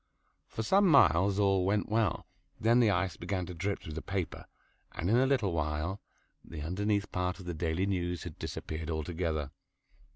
For 0.47 0.63
some 0.63 0.87
miles 0.87 1.37
all 1.37 1.63
went 1.63 1.87
well. 1.87 2.25
Then 2.59 2.79
the 2.79 2.89
ice 2.89 3.17
began 3.17 3.45
to 3.45 3.53
drip 3.53 3.77
through 3.81 3.93
the 3.93 4.01
paper, 4.01 4.47
and 4.93 5.11
in 5.11 5.15
a 5.15 5.27
little 5.27 5.53
while, 5.53 6.01
the 6.43 6.63
underneath 6.63 7.11
part 7.11 7.37
of 7.39 7.45
"The 7.45 7.53
Daily 7.53 7.85
News" 7.85 8.23
had 8.23 8.39
disappeared 8.39 8.89
altogether. 8.89 9.51